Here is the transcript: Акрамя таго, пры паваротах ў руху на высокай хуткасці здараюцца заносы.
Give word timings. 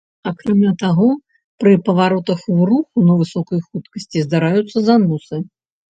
Акрамя 0.29 0.71
таго, 0.83 1.09
пры 1.63 1.73
паваротах 1.89 2.41
ў 2.53 2.69
руху 2.71 2.97
на 3.11 3.19
высокай 3.21 3.59
хуткасці 3.67 4.25
здараюцца 4.29 4.77
заносы. 4.87 5.35